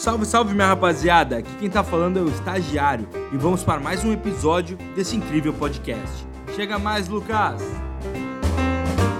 [0.00, 1.36] Salve, salve minha rapaziada!
[1.36, 5.52] Aqui quem tá falando é o estagiário e vamos para mais um episódio desse incrível
[5.52, 6.26] podcast.
[6.56, 7.60] Chega mais, Lucas!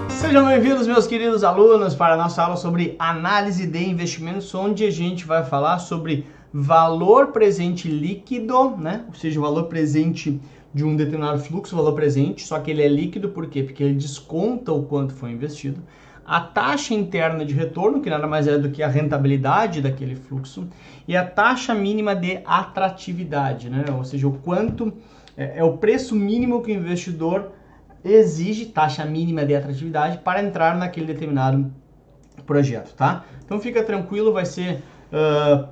[0.09, 4.89] Sejam bem-vindos, meus queridos alunos, para a nossa aula sobre análise de investimentos, onde a
[4.89, 9.05] gente vai falar sobre valor presente líquido, né?
[9.07, 10.41] Ou seja, o valor presente
[10.73, 13.61] de um determinado fluxo, valor presente, só que ele é líquido, por quê?
[13.61, 15.79] Porque ele desconta o quanto foi investido.
[16.31, 20.65] A taxa interna de retorno, que nada mais é do que a rentabilidade daquele fluxo,
[21.05, 23.83] e a taxa mínima de atratividade, né?
[23.93, 24.93] Ou seja, o quanto
[25.35, 27.51] é, é o preço mínimo que o investidor
[28.01, 31.69] exige, taxa mínima de atratividade, para entrar naquele determinado
[32.45, 33.25] projeto, tá?
[33.43, 35.67] Então fica tranquilo, vai ser uh,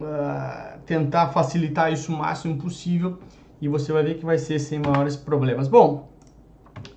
[0.00, 3.18] uh, tentar facilitar isso o máximo possível
[3.60, 5.68] e você vai ver que vai ser sem maiores problemas.
[5.68, 6.08] Bom,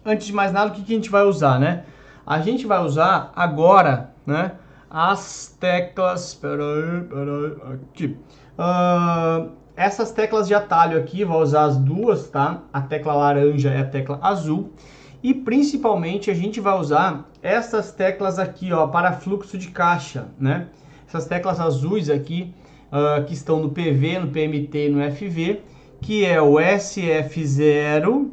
[0.05, 1.83] antes de mais nada, o que, que a gente vai usar, né?
[2.31, 4.53] A gente vai usar agora, né?
[4.89, 8.17] As teclas, peraí, peraí, aqui.
[8.57, 12.61] Uh, essas teclas de atalho aqui, vou usar as duas, tá?
[12.71, 14.71] A tecla laranja e a tecla azul.
[15.21, 20.67] E principalmente a gente vai usar essas teclas aqui, ó, para fluxo de caixa, né?
[21.05, 22.55] Essas teclas azuis aqui,
[22.93, 25.63] uh, que estão no PV, no PMT e no FV,
[25.99, 28.29] que é o SF0,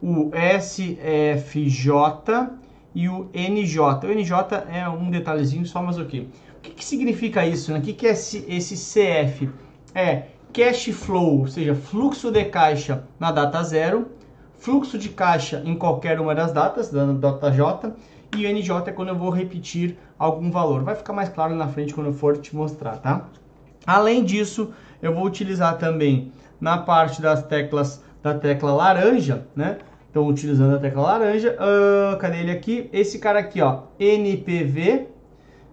[0.00, 0.30] o
[0.60, 2.59] SFJ
[2.94, 4.06] e o NJ.
[4.06, 4.34] O NJ
[4.72, 6.28] é um detalhezinho só, mas o okay.
[6.56, 7.72] O que, que significa isso?
[7.72, 7.78] Né?
[7.78, 9.48] O que, que é esse, esse CF?
[9.94, 14.08] É cash flow, ou seja, fluxo de caixa na data zero,
[14.58, 17.94] fluxo de caixa em qualquer uma das datas, da data J,
[18.36, 20.82] e o NJ é quando eu vou repetir algum valor.
[20.82, 23.26] Vai ficar mais claro na frente quando eu for te mostrar, tá?
[23.86, 26.30] Além disso, eu vou utilizar também
[26.60, 29.78] na parte das teclas da tecla laranja, né?
[30.10, 32.90] Então, utilizando a tecla laranja, uh, cadê ele aqui?
[32.92, 35.06] Esse cara aqui, ó, NPV.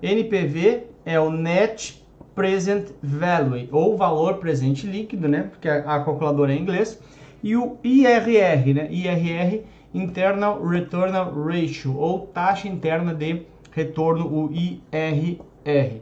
[0.01, 5.47] NPV é o Net Present Value, ou valor presente líquido, né?
[5.49, 7.01] Porque a, calculadora é em inglês.
[7.41, 8.87] E o IRR, né?
[8.91, 13.41] IRR, Internal Return Ratio, ou taxa interna de
[13.71, 16.01] retorno, o IRR.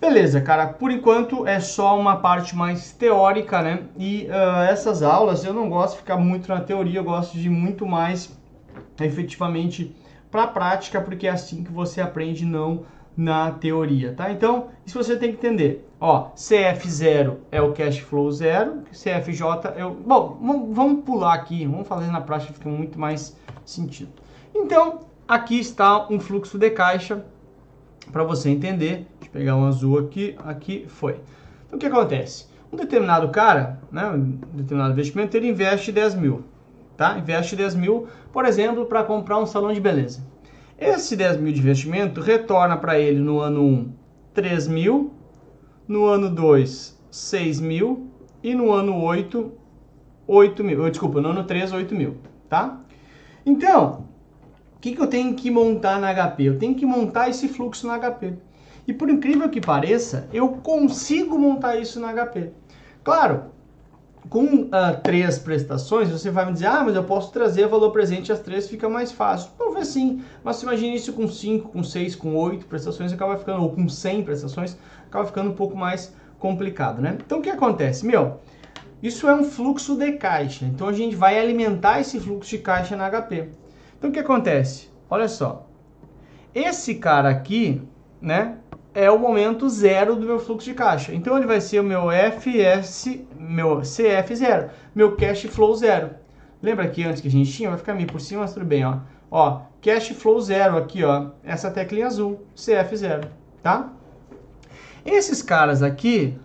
[0.00, 3.82] Beleza, cara, por enquanto é só uma parte mais teórica, né?
[3.96, 7.50] E uh, essas aulas eu não gosto de ficar muito na teoria, eu gosto de
[7.50, 8.32] muito mais
[9.00, 9.94] efetivamente
[10.30, 12.84] para a prática, porque é assim que você aprende, não
[13.16, 14.30] na teoria, tá?
[14.30, 15.84] Então, isso você tem que entender.
[16.00, 19.90] Ó, CF0 é o cash flow zero, CFJ é o...
[19.90, 20.38] Bom,
[20.70, 24.12] vamos pular aqui, vamos fazer na prática, fica muito mais sentido.
[24.54, 27.24] Então, aqui está um fluxo de caixa
[28.12, 29.04] para você entender.
[29.32, 31.20] Deixa eu pegar um azul aqui, aqui foi.
[31.66, 32.46] Então o que acontece?
[32.72, 36.44] Um determinado cara, né, um determinado investimento, ele investe 10 mil,
[36.96, 37.18] tá?
[37.18, 40.22] Investe 10 mil, por exemplo, para comprar um salão de beleza.
[40.78, 43.92] Esse 10 mil de investimento retorna para ele no ano 1
[44.34, 45.12] 3 mil,
[45.86, 48.10] no ano 2 6 mil
[48.42, 49.52] e no ano 8
[50.26, 50.90] 8 mil.
[50.90, 52.18] Desculpa, no ano 3 8 mil,
[52.48, 52.80] tá?
[53.44, 54.04] Então,
[54.76, 56.44] o que, que eu tenho que montar na HP?
[56.44, 58.34] Eu tenho que montar esse fluxo na HP.
[58.88, 62.50] E por incrível que pareça, eu consigo montar isso na HP.
[63.04, 63.44] Claro,
[64.30, 68.32] com uh, três prestações, você vai me dizer, ah, mas eu posso trazer valor presente
[68.32, 69.50] as três, fica mais fácil.
[69.58, 73.70] Talvez sim, mas imagine isso com 5, com 6, com 8 prestações, acaba ficando, ou
[73.70, 74.74] com 100 prestações,
[75.06, 77.18] acaba ficando um pouco mais complicado, né?
[77.24, 78.06] Então o que acontece?
[78.06, 78.40] Meu,
[79.02, 82.96] isso é um fluxo de caixa, então a gente vai alimentar esse fluxo de caixa
[82.96, 83.50] na HP.
[83.98, 84.88] Então o que acontece?
[85.10, 85.66] Olha só.
[86.54, 87.82] Esse cara aqui,
[88.20, 88.56] né,
[88.94, 91.14] é o momento zero do meu fluxo de caixa.
[91.14, 96.10] Então ele vai ser o meu FS, meu CF zero, meu cash flow zero.
[96.62, 98.84] Lembra que antes que a gente tinha, vai ficar meio por cima, mas tudo bem,
[98.84, 98.98] ó.
[99.30, 103.28] Ó, cash flow zero aqui, ó, essa teclinha azul, CF zero,
[103.62, 103.92] tá?
[105.04, 106.36] Esses caras aqui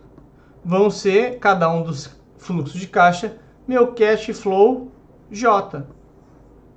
[0.63, 3.37] vão ser cada um dos fluxos de caixa,
[3.67, 4.91] meu cash flow
[5.31, 5.85] J.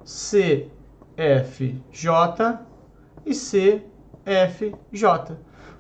[0.05, 0.71] CFJ
[3.27, 5.37] e CFJ.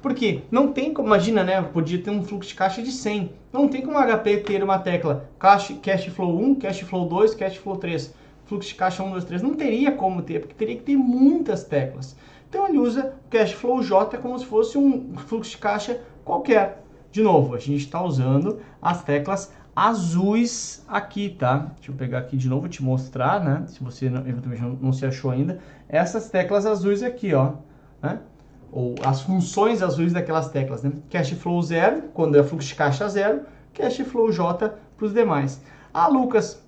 [0.06, 1.60] Porque não tem como, imagina, né?
[1.60, 3.28] Podia ter um fluxo de caixa de 100.
[3.52, 7.56] Não tem como HP ter uma tecla cash, cash flow 1, cash flow 2, cash
[7.56, 8.14] flow 3.
[8.44, 9.42] Fluxo de caixa 1, 2, 3.
[9.42, 12.16] Não teria como ter, porque teria que ter muitas teclas.
[12.48, 16.84] Então ele usa cash flow J como se fosse um fluxo de caixa qualquer.
[17.10, 21.72] De novo, a gente está usando as teclas azuis aqui, tá?
[21.74, 23.64] Deixa eu pegar aqui de novo te mostrar, né?
[23.66, 25.58] Se você não, eventualmente não, se achou ainda.
[25.88, 27.54] Essas teclas azuis aqui, ó.
[28.00, 28.20] Né?
[28.76, 30.92] Ou as funções azuis daquelas teclas, né?
[31.08, 33.40] Cash flow zero, quando é fluxo de caixa zero.
[33.72, 35.62] Cash flow J para os demais.
[35.94, 36.62] Ah, Lucas,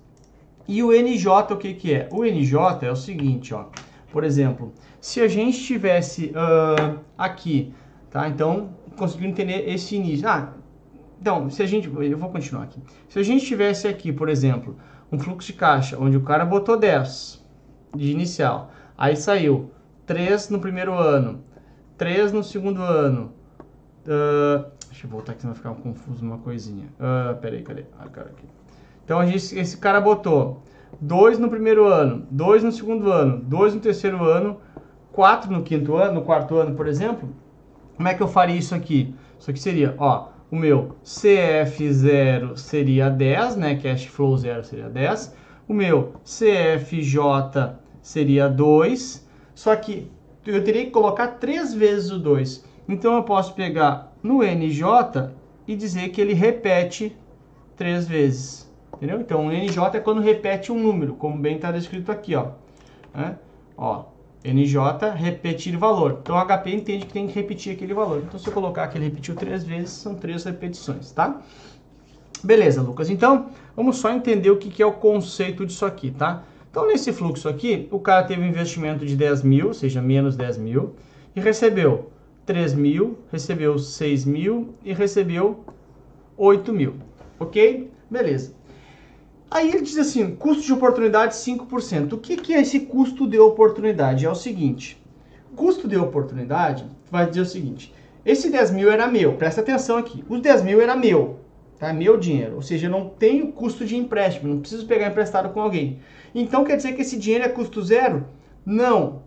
[0.67, 2.09] e o NJ o que que é?
[2.11, 3.65] O NJ é o seguinte, ó.
[4.11, 7.75] Por exemplo, se a gente tivesse uh, aqui,
[8.09, 8.27] tá?
[8.27, 10.27] Então, conseguiu entender esse início.
[10.27, 10.53] Ah,
[11.21, 12.81] então, se a gente, eu vou continuar aqui.
[13.07, 14.75] Se a gente tivesse aqui, por exemplo,
[15.11, 17.45] um fluxo de caixa onde o cara botou 10
[17.95, 19.69] de inicial, aí saiu
[20.07, 21.43] 3 no primeiro ano,
[21.99, 23.33] 3 no segundo ano.
[24.05, 26.87] Uh, deixa eu voltar aqui, senão vai ficar confuso uma coisinha.
[26.97, 27.83] Uh, peraí, cadê?
[27.99, 28.47] Ah, cara aqui.
[29.03, 30.63] Então, a gente, esse cara botou
[31.01, 34.57] 2 no primeiro ano, 2 no segundo ano, 2 no terceiro ano,
[35.11, 37.29] 4 no quinto ano, no quarto ano, por exemplo.
[37.97, 39.13] Como é que eu faria isso aqui?
[39.37, 43.75] Isso aqui seria, ó, o meu CF0 seria 10, né?
[43.75, 45.35] Cash flow 0 seria 10.
[45.67, 49.27] O meu CFJ seria 2.
[49.53, 50.09] Só que
[50.55, 52.65] eu teria que colocar três vezes o 2.
[52.87, 55.31] Então eu posso pegar no NJ
[55.67, 57.15] e dizer que ele repete
[57.75, 58.69] três vezes.
[58.95, 59.19] Entendeu?
[59.21, 62.47] Então o NJ é quando repete um número, como bem está descrito aqui, ó.
[63.13, 63.35] É?
[63.77, 64.05] Ó,
[64.43, 66.19] NJ, repetir valor.
[66.21, 68.23] Então, o HP entende que tem que repetir aquele valor.
[68.25, 71.41] Então, se eu colocar que ele repetiu três vezes, são três repetições, tá?
[72.43, 73.09] Beleza, Lucas.
[73.09, 76.43] Então, vamos só entender o que, que é o conceito disso aqui, tá?
[76.69, 80.35] Então, nesse fluxo aqui, o cara teve um investimento de 10 mil, ou seja, menos
[80.35, 80.95] 10 mil,
[81.35, 82.11] e recebeu
[82.45, 85.63] 3 mil, recebeu 6 mil e recebeu
[86.37, 86.95] 8 mil,
[87.39, 87.91] ok?
[88.09, 88.53] Beleza.
[89.51, 92.13] Aí ele diz assim, custo de oportunidade 5%.
[92.13, 94.25] O que, que é esse custo de oportunidade?
[94.25, 95.03] É o seguinte,
[95.55, 97.91] custo de oportunidade vai dizer o seguinte,
[98.23, 101.39] esse 10 mil era meu, presta atenção aqui, os 10 mil era meu,
[101.79, 101.91] tá?
[101.91, 105.61] Meu dinheiro, ou seja, eu não tenho custo de empréstimo, não preciso pegar emprestado com
[105.61, 105.99] alguém.
[106.33, 108.25] Então quer dizer que esse dinheiro é custo zero?
[108.65, 109.23] Não,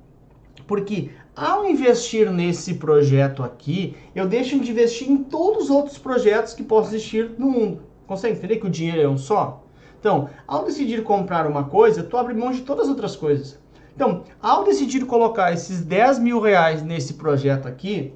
[0.67, 6.53] porque ao investir nesse projeto aqui, eu deixo de investir em todos os outros projetos
[6.53, 7.83] que possam existir no mundo.
[8.07, 9.65] Consegue entender que o dinheiro é um só?
[9.99, 13.59] Então, ao decidir comprar uma coisa, tu abre mão de todas as outras coisas.
[13.95, 18.13] Então, ao decidir colocar esses 10 mil reais nesse projeto aqui,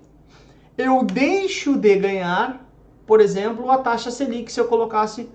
[0.76, 2.66] eu deixo de ganhar,
[3.06, 5.28] por exemplo, a taxa Selic se eu colocasse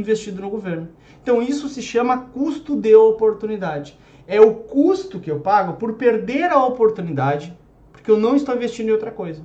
[0.00, 0.88] investido no governo.
[1.22, 3.98] Então, isso se chama custo de oportunidade.
[4.26, 7.56] É o custo que eu pago por perder a oportunidade,
[7.92, 9.42] porque eu não estou investindo em outra coisa.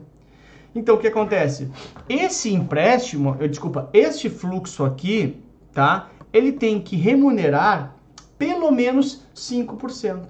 [0.75, 1.69] Então, o que acontece?
[2.09, 5.37] Esse empréstimo, eu desculpa, este fluxo aqui,
[5.71, 6.09] tá?
[6.33, 7.95] ele tem que remunerar
[8.37, 10.23] pelo menos 5%.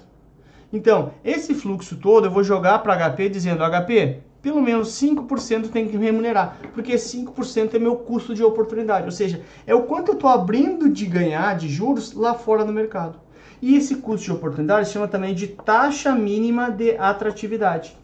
[0.72, 5.88] Então, esse fluxo todo eu vou jogar para HP dizendo, HP, pelo menos 5% tem
[5.88, 10.16] que remunerar, porque 5% é meu custo de oportunidade, ou seja, é o quanto eu
[10.16, 13.20] estou abrindo de ganhar de juros lá fora no mercado.
[13.62, 17.96] E esse custo de oportunidade chama também de taxa mínima de atratividade.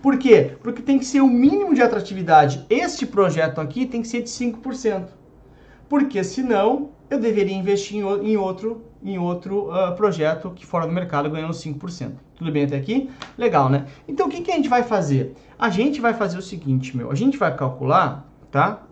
[0.00, 0.52] Por quê?
[0.62, 2.64] Porque tem que ser o mínimo de atratividade.
[2.70, 5.08] Este projeto aqui tem que ser de 5%.
[5.88, 11.28] Porque senão eu deveria investir em, outro, em outro uh, projeto que fora do mercado
[11.28, 12.12] ganhando 5%.
[12.40, 13.10] Tudo bem até aqui?
[13.36, 13.84] Legal, né?
[14.08, 15.34] Então, o que, que a gente vai fazer?
[15.58, 17.10] A gente vai fazer o seguinte, meu.
[17.10, 18.84] A gente vai calcular, tá?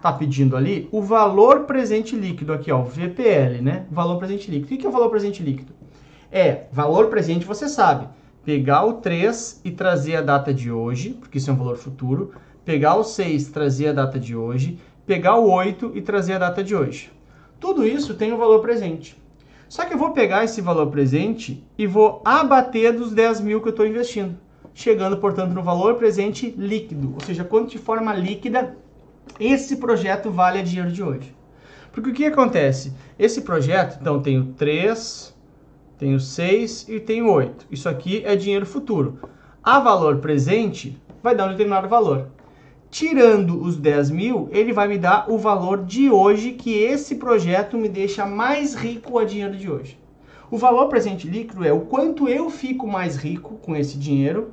[0.00, 3.86] Tá pedindo ali o valor presente líquido aqui, ó, o VPL, né?
[3.90, 4.72] Valor presente líquido.
[4.72, 5.72] O que é o valor presente líquido?
[6.30, 8.06] É, valor presente você sabe.
[8.44, 12.34] Pegar o 3 e trazer a data de hoje, porque isso é um valor futuro.
[12.64, 14.78] Pegar o 6 e trazer a data de hoje.
[15.04, 17.10] Pegar o 8 e trazer a data de hoje.
[17.58, 19.20] Tudo isso tem um valor presente.
[19.70, 23.68] Só que eu vou pegar esse valor presente e vou abater dos 10 mil que
[23.68, 24.36] eu estou investindo,
[24.74, 28.76] chegando, portanto, no valor presente líquido, ou seja, quanto de forma líquida
[29.38, 31.32] esse projeto vale a dinheiro de hoje.
[31.92, 32.92] Porque o que acontece?
[33.16, 35.32] Esse projeto, então, tenho 3,
[35.96, 37.68] tenho 6 e tenho 8.
[37.70, 39.20] Isso aqui é dinheiro futuro.
[39.62, 42.26] A valor presente vai dar um determinado valor.
[42.90, 47.78] Tirando os 10 mil, ele vai me dar o valor de hoje que esse projeto
[47.78, 49.96] me deixa mais rico a dinheiro de hoje.
[50.50, 54.52] O valor presente líquido é o quanto eu fico mais rico com esse dinheiro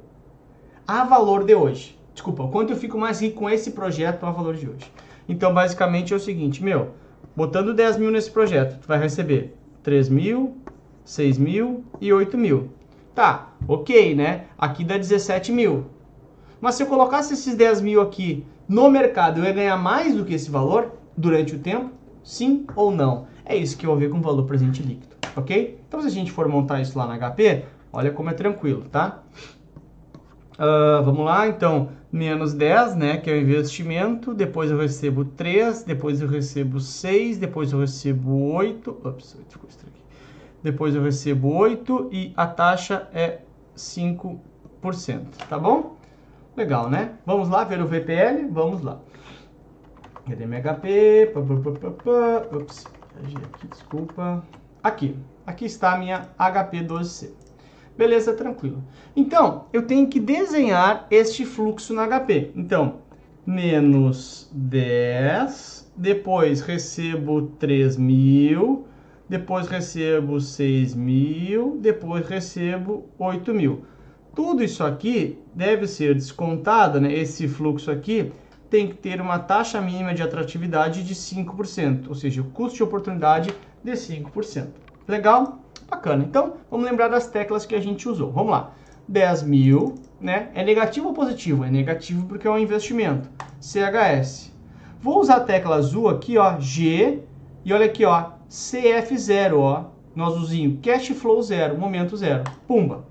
[0.88, 1.98] a valor de hoje.
[2.14, 4.92] Desculpa, o quanto eu fico mais rico com esse projeto a valor de hoje.
[5.28, 6.92] Então, basicamente é o seguinte, meu,
[7.36, 10.58] botando 10 mil nesse projeto, tu vai receber 3 mil,
[11.04, 12.70] 6 mil e 8 mil.
[13.16, 14.46] Tá, ok, né?
[14.56, 15.86] Aqui dá 17 mil.
[16.60, 20.26] Mas se eu colocasse esses 10 mil aqui no mercado, eu ia ganhar mais do
[20.26, 21.92] que esse valor durante o tempo?
[22.24, 23.28] Sim ou não?
[23.46, 25.80] É isso que eu vou ver com o valor presente líquido, ok?
[25.88, 29.24] Então, se a gente for montar isso lá na HP, olha como é tranquilo, tá?
[30.60, 35.84] Uh, vamos lá, então, menos 10, né, que é o investimento, depois eu recebo 3,
[35.84, 40.04] depois eu recebo 6, depois eu recebo 8, ops, ficou estranho aqui.
[40.64, 43.40] Depois eu recebo 8 e a taxa é
[43.76, 44.40] 5%,
[45.48, 45.96] tá bom?
[46.58, 47.12] Legal, né?
[47.24, 48.48] Vamos lá ver o VPL?
[48.50, 49.00] Vamos lá.
[50.28, 51.32] Cadê meu HP?
[52.52, 52.84] Ups,
[53.16, 54.44] aqui, desculpa.
[54.82, 55.16] Aqui.
[55.46, 57.30] Aqui está a minha HP12C.
[57.96, 58.84] Beleza, tranquilo.
[59.16, 62.52] Então, eu tenho que desenhar este fluxo na HP.
[62.56, 63.02] Então,
[63.46, 68.88] menos 10, depois recebo 3 mil,
[69.30, 73.86] depois recebo 6 mil, depois recebo 8 mil.
[74.38, 77.12] Tudo isso aqui deve ser descontado, né?
[77.12, 78.32] esse fluxo aqui
[78.70, 82.84] tem que ter uma taxa mínima de atratividade de 5%, ou seja, o custo de
[82.84, 83.52] oportunidade
[83.84, 84.68] de 5%.
[85.08, 85.58] Legal?
[85.90, 86.24] Bacana.
[86.24, 88.32] Então, vamos lembrar das teclas que a gente usou.
[88.32, 88.76] Vamos lá.
[89.08, 90.50] 10 mil, né?
[90.54, 91.64] É negativo ou positivo?
[91.64, 93.28] É negativo porque é um investimento.
[93.60, 94.54] CHS.
[95.02, 97.24] Vou usar a tecla azul aqui, ó, G,
[97.66, 99.86] e olha aqui, ó, CF0, ó,
[100.24, 102.44] azulzinho, cash flow zero, momento zero.
[102.68, 103.07] Pumba.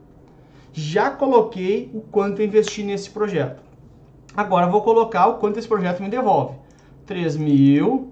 [0.79, 3.63] Já coloquei o quanto eu investi nesse projeto.
[4.37, 6.55] Agora vou colocar o quanto esse projeto me devolve.
[7.09, 8.09] 3.000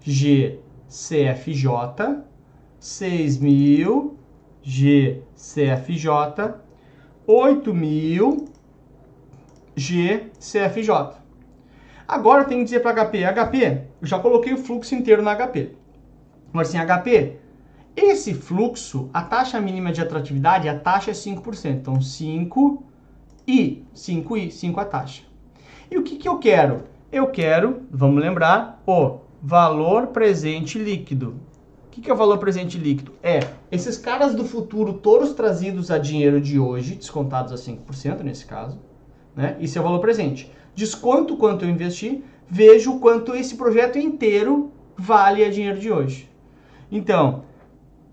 [0.00, 1.66] GCFJ,
[2.80, 4.12] 6.000
[4.62, 6.54] GCFJ,
[7.26, 8.48] 8.000
[9.74, 11.16] GCFJ.
[12.06, 15.34] Agora eu tenho que dizer para HP, HP, eu já coloquei o fluxo inteiro na
[15.34, 15.72] HP.
[16.50, 17.40] Agora assim, HP,
[17.96, 21.70] esse fluxo, a taxa mínima de atratividade, a taxa é 5%.
[21.70, 22.82] Então 5
[23.46, 25.22] e 5 e 5 a taxa.
[25.90, 26.84] E o que, que eu quero?
[27.12, 31.36] Eu quero, vamos lembrar, o valor presente líquido.
[31.86, 33.12] O que, que é o valor presente líquido?
[33.22, 38.46] É esses caras do futuro, todos trazidos a dinheiro de hoje, descontados a 5% nesse
[38.46, 38.80] caso.
[39.36, 39.56] Né?
[39.60, 40.50] Isso é o valor presente.
[40.74, 46.28] Desconto quanto eu investi, vejo quanto esse projeto inteiro vale a dinheiro de hoje.
[46.90, 47.44] Então,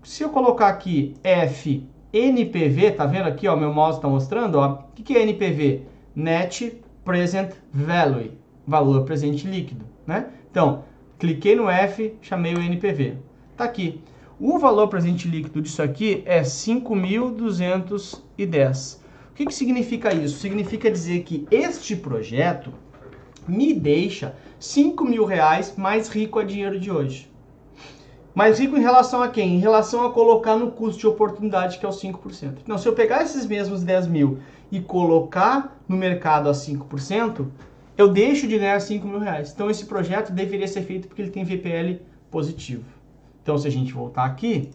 [0.02, 4.72] se eu colocar aqui F NPV, tá vendo aqui, ó, meu mouse está mostrando, ó,
[4.72, 5.80] o que, que é NPV?
[6.14, 8.32] Net Present Value,
[8.66, 10.26] valor presente líquido, né?
[10.50, 10.84] Então,
[11.18, 13.16] cliquei no F, chamei o NPV.
[13.56, 14.02] Tá aqui.
[14.38, 18.98] O valor presente líquido disso aqui é 5.210.
[19.30, 20.36] O que, que significa isso?
[20.38, 22.70] Significa dizer que este projeto
[23.48, 27.31] me deixa 5 mil reais mais rico a dinheiro de hoje.
[28.34, 29.56] Mais rico em relação a quem?
[29.56, 32.58] Em relação a colocar no custo de oportunidade, que é o 5%.
[32.62, 34.38] Então, se eu pegar esses mesmos 10 mil
[34.70, 37.46] e colocar no mercado a 5%,
[37.96, 39.52] eu deixo de ganhar 5 mil reais.
[39.52, 42.84] Então, esse projeto deveria ser feito porque ele tem VPL positivo.
[43.42, 44.70] Então, se a gente voltar aqui,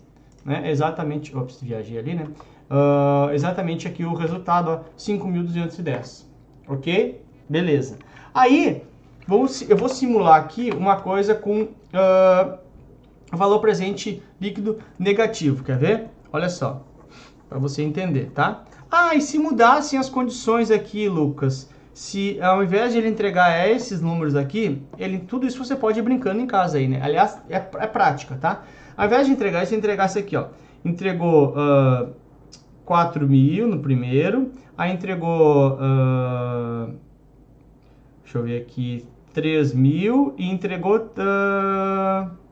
[0.46, 1.36] né, exatamente...
[1.36, 2.28] Ops, viajei ali, né?
[2.70, 6.26] Uh, exatamente aqui o resultado, 5.210.
[6.68, 7.20] Ok?
[7.50, 7.98] Beleza.
[8.36, 8.84] Aí,
[9.26, 11.64] vamos, eu vou simular aqui uma coisa com...
[11.64, 12.67] Uh,
[13.36, 15.64] valor presente líquido negativo.
[15.64, 16.08] Quer ver?
[16.32, 16.86] Olha só,
[17.50, 18.64] para você entender, tá?
[18.90, 21.70] Ah, e se mudassem as condições aqui, Lucas?
[21.94, 26.04] Se ao invés de ele entregar esses números aqui, ele tudo isso você pode ir
[26.04, 27.02] brincando em casa aí, né?
[27.02, 28.64] Aliás, é, é prática, tá?
[28.96, 30.48] Ao invés de entregar isso, entregasse aqui, ó.
[30.86, 32.14] Entregou uh,
[32.86, 36.94] 4 mil no primeiro, aí entregou, uh,
[38.24, 40.98] deixa eu ver aqui, 3 mil e entregou...
[40.98, 42.47] Uh,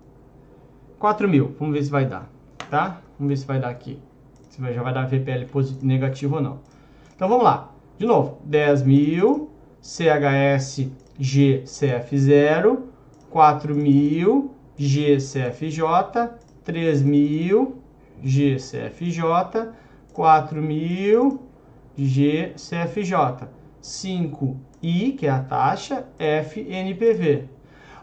[1.05, 1.55] 4 mil.
[1.59, 2.27] Vamos ver se vai dar,
[2.67, 2.99] tá?
[3.19, 3.99] Vamos ver se vai dar aqui.
[4.49, 6.59] Se já vai dar VPL positivo, negativo ou não.
[7.15, 7.71] Então vamos lá.
[7.95, 9.51] De novo, 10 mil,
[9.83, 10.89] CHS
[11.21, 12.79] GCF0,
[13.29, 16.31] 4 mil, GCFJ,
[16.63, 17.83] 3 mil,
[18.23, 19.69] GCFJ,
[20.11, 21.39] 4 mil,
[21.95, 23.47] GCFJ,
[23.79, 27.43] 5I, que é a taxa, FNPV.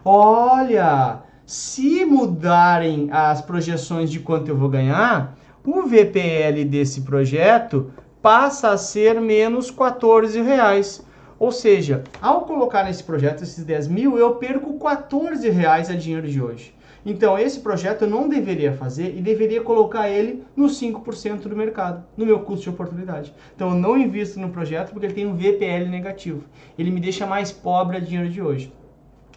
[0.05, 5.35] Olha, se mudarem as projeções de quanto eu vou ganhar,
[5.65, 11.05] o VPL desse projeto passa a ser menos 14 reais.
[11.37, 16.27] Ou seja, ao colocar nesse projeto esses 10 mil, eu perco 14 reais a dinheiro
[16.27, 16.73] de hoje.
[17.05, 22.05] Então, esse projeto eu não deveria fazer e deveria colocar ele no 5% do mercado,
[22.15, 23.33] no meu custo de oportunidade.
[23.53, 26.45] Então, eu não invisto no projeto porque ele tem um VPL negativo.
[26.79, 28.71] Ele me deixa mais pobre a dinheiro de hoje.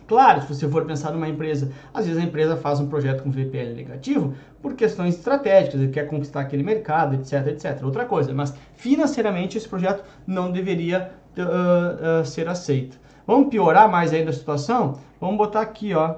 [0.07, 3.31] Claro, se você for pensar numa empresa, às vezes a empresa faz um projeto com
[3.31, 7.83] VPL negativo por questões estratégicas, ele quer conquistar aquele mercado, etc, etc.
[7.83, 12.99] Outra coisa, mas financeiramente esse projeto não deveria uh, uh, ser aceito.
[13.27, 15.01] Vamos piorar mais ainda a situação?
[15.21, 16.17] Vamos botar aqui, ó.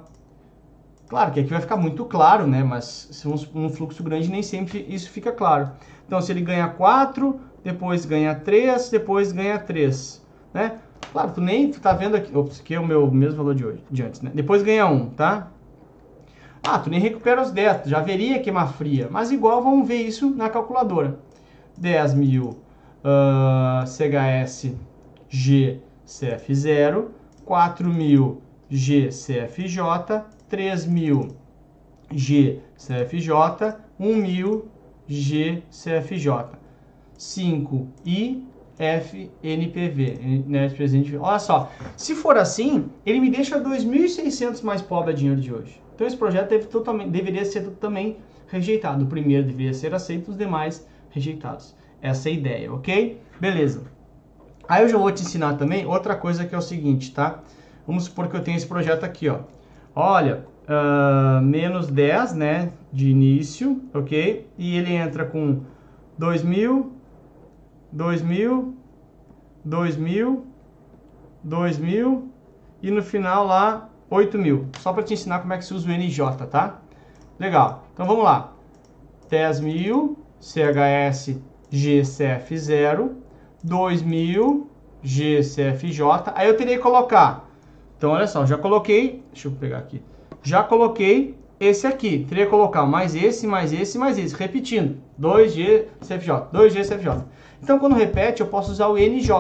[1.09, 2.63] Claro que aqui vai ficar muito claro, né?
[2.63, 5.71] Mas se um fluxo grande nem sempre isso fica claro.
[6.07, 10.79] Então, se ele ganha 4, depois ganha 3, depois ganha 3, né?
[11.13, 12.37] Claro, tu nem tu tá vendo aqui.
[12.37, 14.31] Ops, aqui é o meu mesmo valor de hoje, de antes, né?
[14.35, 15.49] Depois ganha 1, tá?
[16.63, 19.09] Ah, tu nem recupera os 10, tu já veria queimar fria.
[19.11, 21.19] Mas igual, vamos ver isso na calculadora.
[21.79, 22.59] 10 mil
[23.05, 24.75] uh, CHS
[25.31, 27.07] GCF0,
[27.45, 31.29] 4 mil GCFJ, 3 mil
[32.11, 34.69] GCFJ, 1 mil
[35.09, 36.59] GCFJ.
[37.19, 38.43] 5i
[38.79, 41.17] FNPV, né, presente.
[41.17, 45.81] Olha só, se for assim, ele me deixa 2.600 mais pobre a dinheiro de hoje.
[45.95, 49.05] Então esse projeto deve totalmente, deveria ser também rejeitado.
[49.05, 51.75] O primeiro deveria ser aceito, os demais rejeitados.
[52.01, 53.21] Essa é a ideia, ok?
[53.41, 53.83] Beleza.
[54.69, 57.43] Aí eu já vou te ensinar também outra coisa que é o seguinte, tá?
[57.87, 59.41] Vamos supor que eu tenho esse projeto aqui, ó.
[59.95, 64.47] Olha, uh, menos 10, né, de início, ok?
[64.57, 65.63] E ele entra com
[66.21, 66.98] 2.000,
[67.95, 68.75] 2.000,
[69.67, 70.43] 2.000,
[71.47, 72.23] 2.000
[72.83, 74.77] e no final lá 8.000.
[74.79, 76.81] Só para te ensinar como é que se usa o NJ, tá?
[77.39, 77.85] Legal.
[77.93, 78.53] Então vamos lá.
[79.31, 81.37] 10.000 CHS
[81.73, 83.13] GCF0,
[83.65, 84.67] 2.000
[85.03, 86.33] GCFJ.
[86.35, 87.49] Aí eu teria que colocar.
[87.97, 90.03] Então olha só, já coloquei, deixa eu pegar aqui.
[90.43, 92.25] Já coloquei esse aqui.
[92.29, 94.97] Teria que colocar mais esse, mais esse, mais esse, repetindo.
[95.21, 97.25] 2GCFJ, 2GCFJ.
[97.63, 99.31] Então, quando repete, eu posso usar o NJ.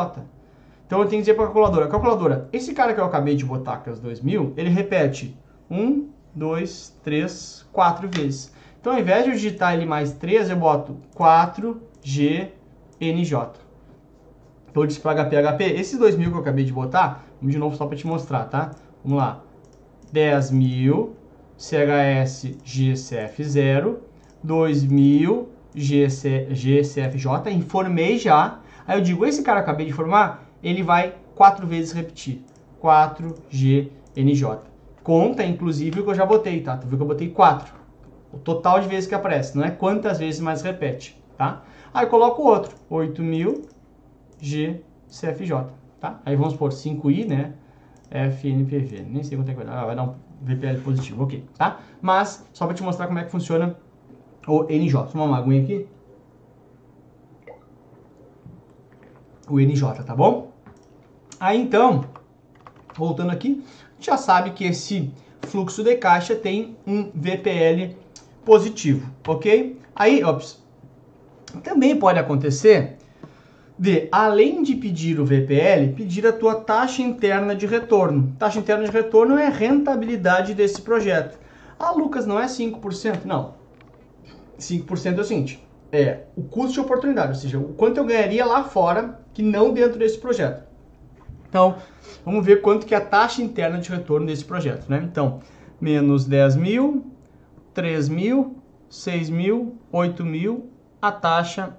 [0.86, 3.44] Então, eu tenho que dizer para a calculadora, calculadora, esse cara que eu acabei de
[3.44, 5.36] botar, que é os 2000, ele repete
[5.70, 8.52] 1, 2, 3, 4 vezes.
[8.80, 13.50] Então, ao invés de eu digitar ele mais 3, eu boto 4GNJ.
[14.72, 15.64] Vou desplagar PHP.
[15.64, 18.70] Esses 2000 que eu acabei de botar, vamos de novo só para te mostrar, tá?
[19.04, 19.42] Vamos lá.
[20.12, 21.17] 10.000
[21.58, 23.96] CHS GCF0,
[24.42, 28.60] 2000 GC, GCFJ, informei já.
[28.86, 32.42] Aí eu digo, esse cara acabei de formar, ele vai quatro vezes repetir.
[32.82, 34.60] 4GNJ.
[35.02, 36.76] Conta, inclusive, o que eu já botei, tá?
[36.76, 37.74] Tu viu que eu botei 4.
[38.32, 41.64] O total de vezes que aparece, não é quantas vezes mais repete, tá?
[41.92, 43.62] Aí eu coloco outro, 8000
[44.40, 46.20] GCFJ, tá?
[46.24, 47.54] Aí vamos por 5i, né?
[48.10, 49.02] FNPV.
[49.08, 49.82] Nem sei quanto é que vai dar.
[49.82, 51.80] Ah, vai dar um VPL positivo, ok, tá?
[52.00, 53.76] Mas, só para te mostrar como é que funciona
[54.46, 54.92] o NJ.
[55.12, 55.86] Vou uma aguinha aqui.
[59.48, 60.52] O NJ, tá bom?
[61.40, 62.04] Aí então,
[62.94, 63.64] voltando aqui,
[63.98, 67.96] já sabe que esse fluxo de caixa tem um VPL
[68.44, 69.80] positivo, ok?
[69.94, 70.62] Aí, ops,
[71.62, 72.97] também pode acontecer
[73.78, 78.34] de, além de pedir o VPL, pedir a tua taxa interna de retorno.
[78.38, 81.38] Taxa interna de retorno é a rentabilidade desse projeto.
[81.78, 83.24] Ah, Lucas, não é 5%?
[83.24, 83.54] Não.
[84.58, 88.44] 5% é o seguinte, é o custo de oportunidade, ou seja, o quanto eu ganharia
[88.44, 90.66] lá fora que não dentro desse projeto.
[91.48, 91.76] Então,
[92.24, 95.00] vamos ver quanto que é a taxa interna de retorno desse projeto, né?
[95.10, 95.40] Então,
[95.80, 97.06] menos 10 mil,
[97.72, 98.56] 3 mil,
[98.90, 100.68] 6 mil, 8 mil,
[101.00, 101.76] a taxa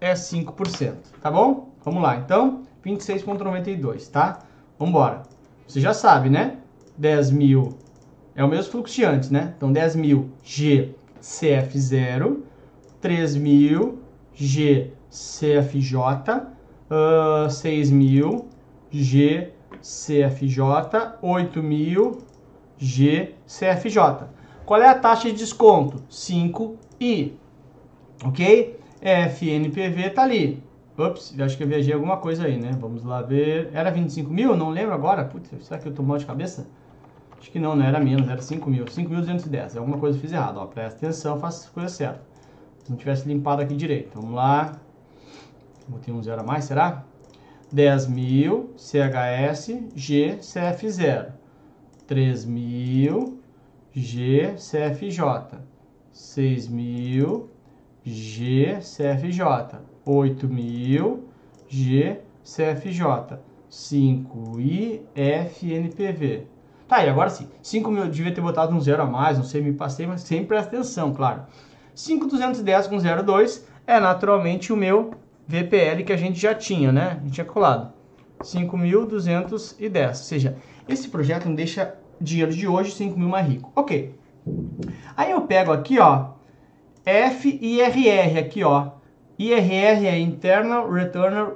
[0.00, 1.70] é 5%, tá bom?
[1.84, 4.40] Vamos lá, então, 26,92, tá?
[4.78, 5.22] Vamos embora.
[5.66, 6.58] Você já sabe, né?
[6.96, 7.78] 10 mil
[8.34, 9.52] é o mesmo fluxo de antes, né?
[9.56, 12.38] Então, 10 mil G CF0,
[13.00, 13.98] 3000
[14.34, 16.02] GCFJ,
[16.90, 18.48] uh, 6000
[18.90, 20.62] GCFJ,
[21.20, 22.18] 8000
[22.78, 24.28] GCFJ.
[24.64, 26.02] Qual é a taxa de desconto?
[26.10, 27.32] 5i.
[28.24, 28.79] Ok?
[29.00, 30.62] FNPV tá ali.
[30.98, 32.76] Ups, acho que eu viajei alguma coisa aí, né?
[32.78, 33.70] Vamos lá ver.
[33.72, 34.54] Era 25 mil?
[34.54, 35.24] Não lembro agora.
[35.24, 36.66] Putz, será que eu tô mal de cabeça?
[37.38, 38.84] Acho que não, não era menos, era 5 mil.
[38.84, 39.78] 5.210.
[39.78, 40.66] Alguma coisa eu fiz errado, ó.
[40.66, 42.20] Presta atenção, faça a coisa certa.
[42.84, 44.10] Se não tivesse limpado aqui direito.
[44.14, 44.78] Vamos lá.
[45.88, 47.04] Botei um zero a mais, será?
[47.74, 51.32] 10.000 CHS G CF0.
[52.06, 53.34] 3.000
[53.94, 55.58] G CFJ.
[56.12, 57.48] 6.000
[58.04, 59.78] G CFJ.
[60.06, 61.18] 8.000
[61.68, 63.38] G CFJ.
[63.68, 64.56] 5
[65.14, 66.46] FNPV.
[66.88, 67.48] Tá, e agora sim.
[67.62, 70.46] 5 mil, devia ter botado um zero a mais, não sei, me passei, mas sempre
[70.46, 71.42] presta atenção, claro.
[71.94, 75.12] 5,210 com 0,2 é naturalmente o meu
[75.46, 77.18] VPL que a gente já tinha, né?
[77.20, 77.92] A gente tinha colado.
[78.40, 80.08] 5.210.
[80.08, 80.56] Ou seja,
[80.88, 83.70] esse projeto não deixa dinheiro de hoje 5 mil mais rico.
[83.76, 84.14] Ok.
[85.16, 86.30] Aí eu pego aqui, ó,
[87.04, 88.92] FIRR aqui, ó.
[89.38, 91.54] IRR é Internal Returnal,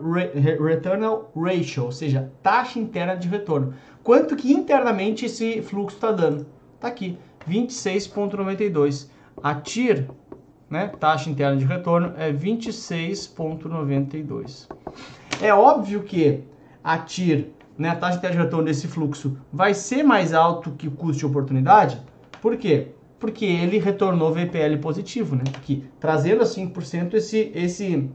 [0.59, 3.75] Returnal Ratio, ou seja, taxa interna de retorno.
[4.03, 6.47] Quanto que internamente esse fluxo está dando?
[6.77, 9.11] Está aqui, 26,92.
[9.43, 10.09] A TIR,
[10.71, 14.67] né, taxa interna de retorno, é 26,92.
[15.43, 16.43] É óbvio que
[16.83, 20.89] a TIR, né, a taxa interna de retorno desse fluxo, vai ser mais alto que
[20.89, 22.01] o custo de oportunidade.
[22.41, 22.94] Por quê?
[23.25, 25.45] Porque ele retornou VPL positivo, né?
[25.63, 28.11] Que trazendo a 5% esse esse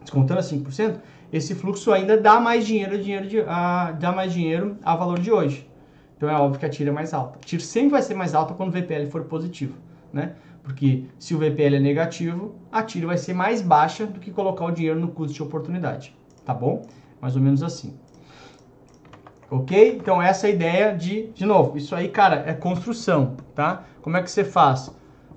[0.00, 0.96] descontando a 5%,
[1.32, 5.30] esse fluxo ainda dá mais dinheiro, dinheiro de, a, dá mais dinheiro a valor de
[5.30, 5.70] hoje.
[6.16, 7.38] Então é óbvio que a TIR é mais alta.
[7.40, 9.78] A TIR sempre vai ser mais alta quando o VPL for positivo,
[10.12, 10.32] né?
[10.64, 14.64] Porque se o VPL é negativo, a tira vai ser mais baixa do que colocar
[14.64, 16.16] o dinheiro no custo de oportunidade.
[16.44, 16.84] Tá bom?
[17.20, 17.94] Mais ou menos assim.
[19.48, 19.98] Ok?
[20.00, 23.84] Então essa é a ideia de, de novo, isso aí, cara, é construção, tá?
[24.02, 24.94] Como é que você faz?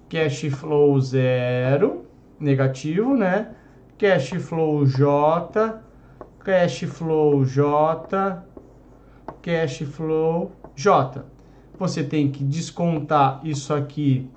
[0.09, 2.05] Cash flow zero,
[2.39, 3.51] negativo, né?
[3.97, 5.81] Cash flow J,
[6.43, 8.43] cash flow J,
[9.41, 11.23] cash flow J.
[11.77, 14.29] Você tem que descontar isso aqui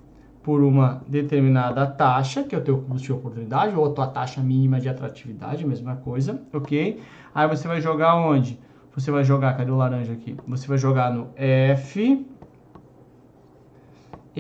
[0.43, 4.41] por uma determinada taxa, que é o teu custo de oportunidade, ou a tua taxa
[4.41, 7.01] mínima de atratividade, mesma coisa, ok?
[7.35, 8.59] Aí você vai jogar onde?
[8.95, 10.37] Você vai jogar, cadê o laranja aqui?
[10.47, 12.27] Você vai jogar no F,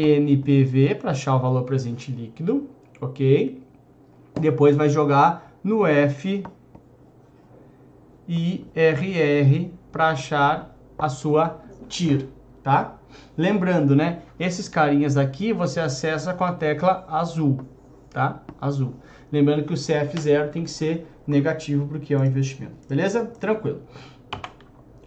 [0.00, 2.68] NPV, para achar o valor presente líquido,
[3.00, 3.60] ok?
[4.40, 6.44] Depois vai jogar no F,
[8.28, 12.26] IRR, para achar a sua TIR,
[12.62, 12.96] tá?
[13.36, 14.20] Lembrando, né?
[14.38, 17.60] Esses carinhas aqui você acessa com a tecla azul,
[18.10, 18.42] tá?
[18.60, 18.94] Azul.
[19.32, 23.24] Lembrando que o CF0 tem que ser negativo porque é um investimento, beleza?
[23.24, 23.82] Tranquilo.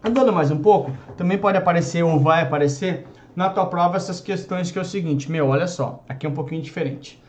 [0.04, 4.72] Andando mais um pouco, também pode aparecer ou vai aparecer na tua prova essas questões
[4.72, 7.22] que é o seguinte, meu, olha só, aqui é um pouquinho diferente.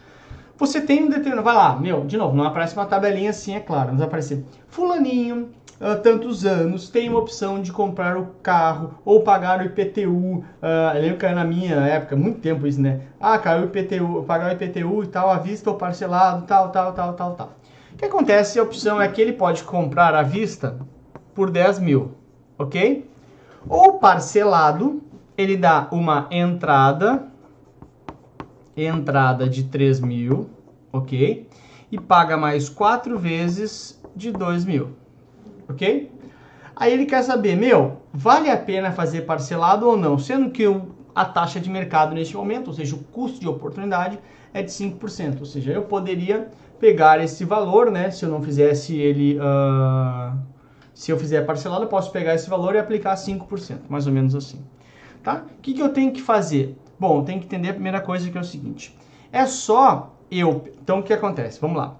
[0.57, 3.61] Você tem um determinado, vai lá, meu, de novo, não aparece uma tabelinha assim, é
[3.61, 5.51] claro, mas vai aparecer fulaninho
[5.83, 10.39] uh, tantos anos, tem uma opção de comprar o carro ou pagar o IPTU.
[10.39, 13.01] Uh, ah, eu lembro que na minha época, muito tempo isso, né?
[13.21, 16.93] Ah, caiu o IPTU, pagar o IPTU e tal, à vista ou parcelado, tal, tal,
[16.93, 17.53] tal, tal, tal.
[17.93, 18.59] O que acontece?
[18.59, 20.79] A opção é que ele pode comprar à vista
[21.35, 22.13] por 10 mil,
[22.59, 23.11] ok?
[23.69, 25.03] Ou parcelado,
[25.43, 27.29] ele dá uma entrada,
[28.77, 30.49] entrada de 3 mil,
[30.93, 31.49] ok?
[31.91, 35.03] E paga mais quatro vezes de 2 mil
[35.73, 36.11] ok?
[36.77, 40.19] Aí ele quer saber, meu, vale a pena fazer parcelado ou não?
[40.19, 40.65] Sendo que
[41.15, 44.19] a taxa de mercado neste momento, ou seja, o custo de oportunidade
[44.55, 45.41] é de 5%.
[45.41, 46.49] Ou seja, eu poderia
[46.81, 48.11] pegar esse valor, né?
[48.11, 49.39] Se eu não fizesse ele...
[49.39, 50.37] Uh,
[50.95, 54.35] se eu fizer parcelado, eu posso pegar esse valor e aplicar 5%, mais ou menos
[54.35, 54.63] assim.
[55.23, 55.45] Tá?
[55.59, 56.77] O que, que eu tenho que fazer?
[56.99, 58.97] Bom, tenho que entender a primeira coisa que é o seguinte.
[59.31, 60.65] É só eu...
[60.83, 61.61] Então, o que acontece?
[61.61, 61.97] Vamos lá.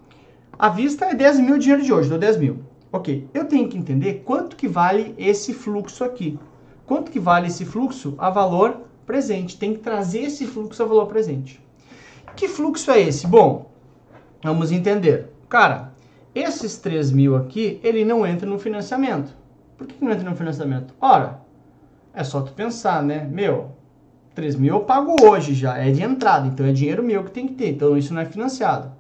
[0.59, 2.61] A vista é 10 mil dinheiro de hoje, dou 10 mil.
[2.93, 6.39] Ok, eu tenho que entender quanto que vale esse fluxo aqui.
[6.87, 9.57] Quanto que vale esse fluxo a valor presente.
[9.57, 11.61] Tem que trazer esse fluxo a valor presente.
[12.37, 13.27] Que fluxo é esse?
[13.27, 13.71] Bom,
[14.43, 15.31] vamos entender.
[15.49, 15.93] Cara,
[16.35, 19.35] esses 3 mil aqui, ele não entra no financiamento.
[19.77, 20.95] Por que não entra no financiamento?
[21.01, 21.42] Ora,
[22.15, 23.29] é só tu pensar, né?
[23.31, 23.73] Meu,
[24.35, 27.47] 3 mil eu pago hoje já, é de entrada, então é dinheiro meu que tem
[27.47, 28.93] que ter, então isso não é financiado.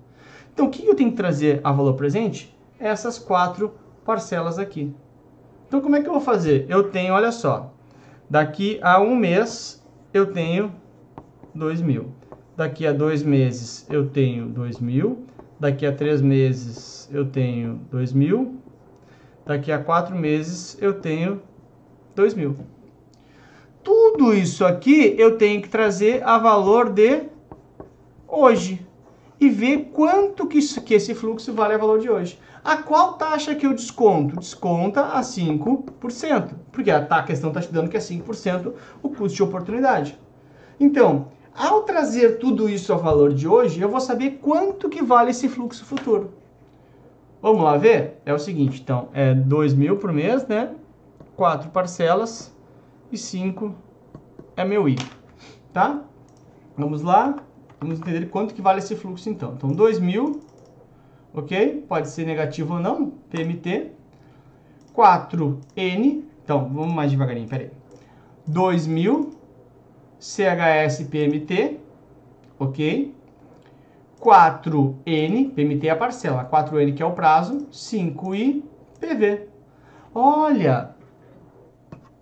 [0.52, 2.54] Então o que eu tenho que trazer a valor presente?
[2.78, 4.94] Essas quatro parcelas aqui.
[5.66, 6.66] Então, como é que eu vou fazer?
[6.68, 7.72] Eu tenho, olha só,
[8.28, 10.70] daqui a um mês eu tenho
[11.54, 12.10] 2 mil.
[12.54, 15.24] Daqui a dois meses eu tenho 2 mil.
[15.58, 18.58] Daqui a três meses eu tenho 2 mil.
[19.46, 21.40] Daqui a quatro meses eu tenho
[22.14, 22.56] 2 mil.
[23.82, 27.22] Tudo isso aqui eu tenho que trazer a valor de
[28.28, 28.86] hoje
[29.40, 32.38] e ver quanto que, isso, que esse fluxo vale a valor de hoje.
[32.64, 34.36] A qual taxa que eu desconto?
[34.36, 39.34] Desconta a 5%, porque a, a questão está te dando que é 5% o custo
[39.34, 40.16] de oportunidade.
[40.78, 45.30] Então, ao trazer tudo isso ao valor de hoje, eu vou saber quanto que vale
[45.32, 46.34] esse fluxo futuro.
[47.42, 48.20] Vamos lá ver?
[48.24, 50.70] É o seguinte, então, é 2 mil por mês, né?
[51.34, 52.52] 4 parcelas
[53.12, 53.74] e 5
[54.56, 54.96] é meu I,
[55.72, 56.02] tá?
[56.76, 57.36] Vamos lá,
[57.80, 59.52] vamos entender quanto que vale esse fluxo então.
[59.54, 60.40] Então, 2 mil
[61.34, 61.84] ok?
[61.88, 63.92] Pode ser negativo ou não, PMT.
[64.94, 67.70] 4N, então vamos mais devagarinho, peraí.
[68.46, 69.30] 2000
[70.18, 71.80] CHS PMT,
[72.58, 73.14] ok?
[74.20, 78.62] 4N, PMT é a parcela, 4N que é o prazo, 5I
[79.00, 79.48] PV.
[80.14, 80.91] Olha,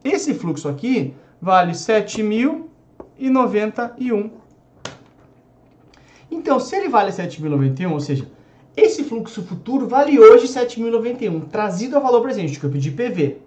[0.04, 4.30] esse fluxo aqui vale 7.091.
[6.30, 8.30] Então, se ele vale 7.091, ou seja,
[8.76, 13.38] esse fluxo futuro vale hoje 7.091, trazido a valor presente, que eu pedi PV.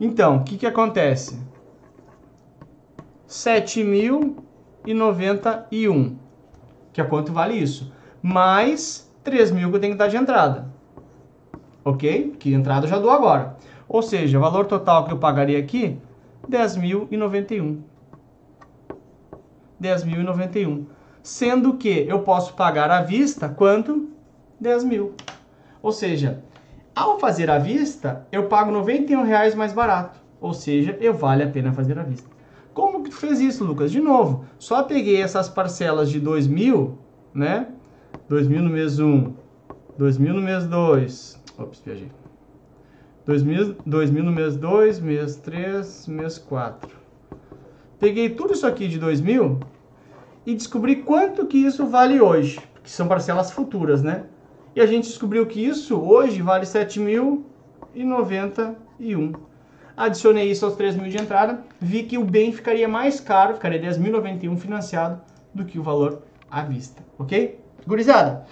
[0.00, 1.36] Então, o que, que acontece?
[3.28, 6.14] 7.091,
[6.92, 10.68] que é quanto vale isso, mais 3.000 que eu tenho que dar de entrada.
[11.84, 12.34] Ok?
[12.38, 13.56] Que entrada eu já dou agora.
[13.88, 15.96] Ou seja, o valor total que eu pagaria aqui,
[16.48, 17.78] 10.091.
[19.80, 20.84] 10.091.
[21.22, 24.08] Sendo que eu posso pagar à vista quanto?
[24.60, 25.14] 10 mil.
[25.82, 26.42] Ou seja,
[26.94, 30.18] ao fazer à vista, eu pago 91 reais mais barato.
[30.40, 32.28] Ou seja, eu vale a pena fazer à vista.
[32.74, 33.90] Como que tu fez isso, Lucas?
[33.90, 36.96] De novo, só peguei essas parcelas de 2000,
[37.34, 37.68] né?
[38.28, 39.32] 2000 no mês 1,
[39.96, 42.17] 2000 no mês 2, ops, viajei.
[43.28, 46.96] 2000, 2000 no mês 2, mês 3, mês 4.
[48.00, 49.60] Peguei tudo isso aqui de 2000
[50.46, 54.24] e descobri quanto que isso vale hoje, que são parcelas futuras, né?
[54.74, 59.34] E a gente descobriu que isso hoje vale 7.091.
[59.94, 63.78] Adicionei isso aos 3 mil de entrada, vi que o bem ficaria mais caro, ficaria
[63.78, 65.20] 10.091 financiado
[65.52, 67.60] do que o valor à vista, ok?
[67.86, 68.46] Gurizada,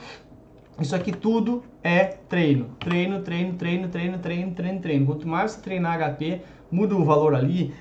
[0.80, 2.70] isso aqui tudo é treino.
[2.78, 5.06] Treino, treino, treino, treino, treino, treino, treino.
[5.06, 7.72] Quanto mais você treinar HP, muda o valor ali,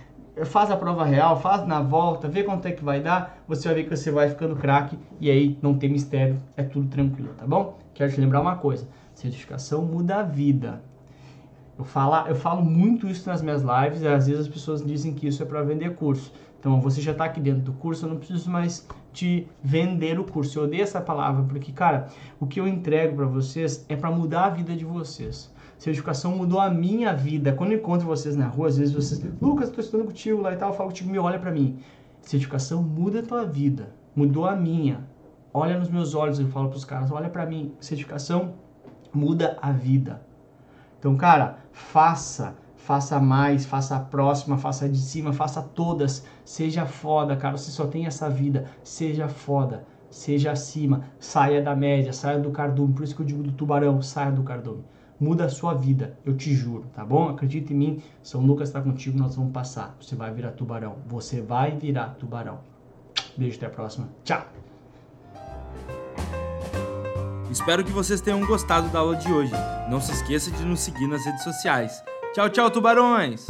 [0.46, 3.76] faz a prova real, faz na volta, vê quanto é que vai dar, você vai
[3.76, 7.46] ver que você vai ficando craque e aí não tem mistério, é tudo tranquilo, tá
[7.46, 7.78] bom?
[7.94, 10.82] Quero te lembrar uma coisa, certificação muda a vida.
[11.78, 15.14] Eu, falo, eu falo muito isso nas minhas lives e às vezes as pessoas dizem
[15.14, 16.32] que isso é para vender curso.
[16.66, 20.24] Então você já está aqui dentro do curso, eu não preciso mais te vender o
[20.24, 20.58] curso.
[20.58, 22.08] Eu odeio essa palavra porque, cara,
[22.40, 25.54] o que eu entrego para vocês é para mudar a vida de vocês.
[25.78, 27.54] Certificação mudou a minha vida.
[27.54, 30.56] Quando eu encontro vocês na rua, às vezes vocês, Lucas, estou estudando contigo lá e
[30.56, 31.78] tal, eu falo contigo, me olha para mim.
[32.24, 35.08] Certificação muda a tua vida, mudou a minha.
[35.54, 37.74] Olha nos meus olhos, eu falo para os caras, olha para mim.
[37.80, 38.56] Certificação
[39.14, 40.20] muda a vida.
[40.98, 46.24] Então, cara, faça faça mais, faça a próxima, faça a de cima, faça todas.
[46.44, 47.58] Seja foda, cara.
[47.58, 48.66] Você só tem essa vida.
[48.84, 49.88] Seja foda.
[50.08, 51.06] Seja acima.
[51.20, 52.94] Saia da média, saia do cardume.
[52.94, 54.84] Por isso que eu digo do tubarão, saia do cardume.
[55.20, 57.30] Muda a sua vida, eu te juro, tá bom?
[57.30, 58.04] Acredita em mim.
[58.22, 59.96] São Lucas está contigo, nós vamos passar.
[60.00, 60.98] Você vai virar tubarão.
[61.08, 62.60] Você vai virar tubarão.
[63.36, 64.10] Beijo, até a próxima.
[64.24, 64.46] Tchau.
[67.50, 69.54] Espero que vocês tenham gostado da aula de hoje.
[69.90, 72.04] Não se esqueça de nos seguir nas redes sociais.
[72.36, 73.48] Tchau, tchau, tubarões!